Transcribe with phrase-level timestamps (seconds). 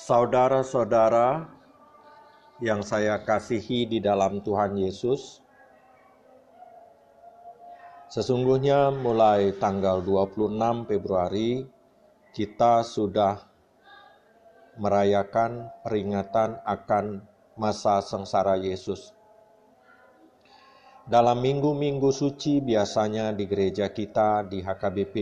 [0.00, 1.44] Saudara-saudara
[2.56, 5.44] yang saya kasihi di dalam Tuhan Yesus,
[8.08, 11.68] sesungguhnya mulai tanggal 26 Februari
[12.32, 13.44] kita sudah
[14.80, 17.20] merayakan peringatan akan
[17.60, 19.12] masa sengsara Yesus.
[21.04, 25.16] Dalam minggu-minggu suci biasanya di gereja kita di HKBP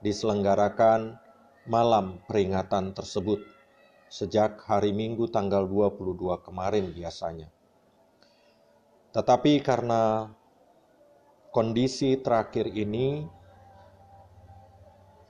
[0.00, 1.20] diselenggarakan
[1.68, 3.57] malam peringatan tersebut
[4.08, 7.48] sejak hari Minggu tanggal 22 kemarin biasanya.
[9.12, 10.32] Tetapi karena
[11.52, 13.24] kondisi terakhir ini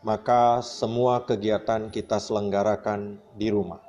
[0.02, 3.82] maka semua kegiatan kita selenggarakan di rumah.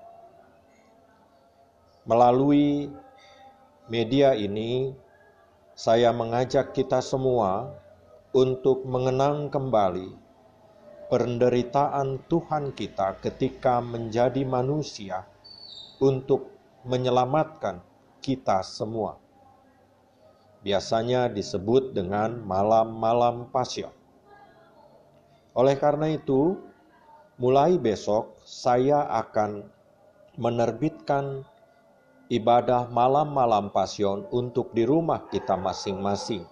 [2.09, 2.89] Melalui
[3.85, 4.97] media ini,
[5.77, 7.69] saya mengajak kita semua
[8.33, 10.28] untuk mengenang kembali
[11.09, 15.25] penderitaan Tuhan kita ketika menjadi manusia
[15.97, 16.53] untuk
[16.85, 17.81] menyelamatkan
[18.21, 19.17] kita semua.
[20.61, 23.89] Biasanya disebut dengan malam-malam pasien.
[25.57, 26.61] Oleh karena itu,
[27.41, 29.65] mulai besok saya akan
[30.37, 31.41] menerbitkan
[32.29, 36.45] ibadah malam-malam pasion untuk di rumah kita masing-masing.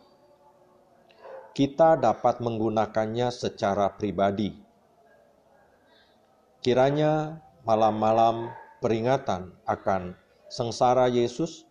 [1.58, 4.54] Kita dapat menggunakannya secara pribadi.
[6.62, 10.14] Kiranya malam-malam peringatan akan
[10.54, 11.66] sengsara Yesus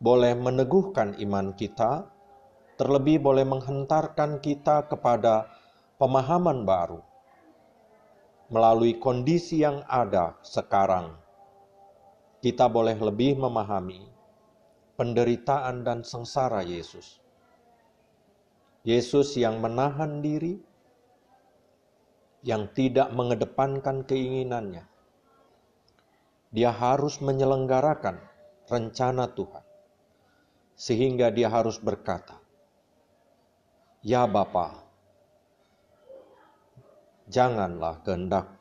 [0.00, 2.08] boleh meneguhkan iman kita,
[2.80, 5.52] terlebih boleh menghentarkan kita kepada
[6.00, 7.04] pemahaman baru
[8.48, 11.12] melalui kondisi yang ada sekarang.
[12.40, 14.00] Kita boleh lebih memahami
[14.96, 17.23] penderitaan dan sengsara Yesus.
[18.84, 20.60] Yesus yang menahan diri,
[22.44, 24.84] yang tidak mengedepankan keinginannya.
[26.52, 28.20] Dia harus menyelenggarakan
[28.68, 29.64] rencana Tuhan,
[30.76, 32.36] sehingga dia harus berkata,
[34.04, 34.84] "Ya Bapa,
[37.32, 38.52] janganlah kehendak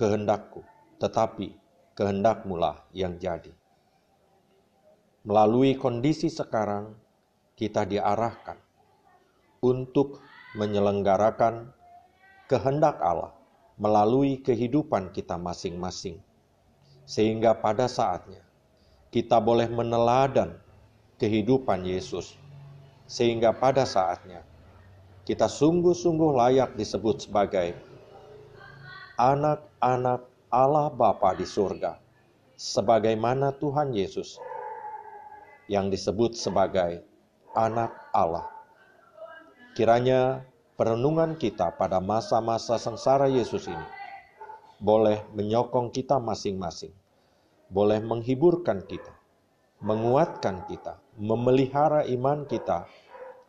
[0.00, 0.64] kehendakku,
[0.96, 1.52] tetapi
[1.92, 3.52] kehendakmu lah yang jadi.
[5.28, 6.96] Melalui kondisi sekarang,
[7.52, 8.67] kita diarahkan
[9.60, 10.22] untuk
[10.56, 11.70] menyelenggarakan
[12.48, 13.34] kehendak Allah
[13.78, 16.18] melalui kehidupan kita masing-masing.
[17.08, 18.42] Sehingga pada saatnya
[19.08, 20.58] kita boleh meneladan
[21.16, 22.36] kehidupan Yesus.
[23.08, 24.44] Sehingga pada saatnya
[25.24, 27.76] kita sungguh-sungguh layak disebut sebagai
[29.16, 32.00] anak-anak Allah Bapa di surga,
[32.56, 34.40] sebagaimana Tuhan Yesus
[35.68, 37.04] yang disebut sebagai
[37.52, 38.57] anak Allah.
[39.78, 40.42] Kiranya
[40.74, 43.86] perenungan kita pada masa-masa sengsara Yesus ini
[44.82, 46.90] boleh menyokong kita masing-masing,
[47.70, 49.14] boleh menghiburkan kita,
[49.78, 52.90] menguatkan kita, memelihara iman kita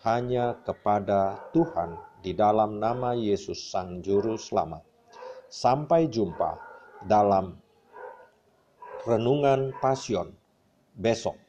[0.06, 4.86] hanya kepada Tuhan di dalam nama Yesus Sang Juru Selamat.
[5.50, 6.62] Sampai jumpa
[7.10, 7.58] dalam
[9.02, 10.30] renungan pasion
[10.94, 11.42] besok.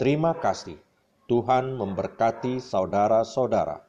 [0.00, 0.87] Terima kasih.
[1.28, 3.87] Tuhan memberkati saudara-saudara.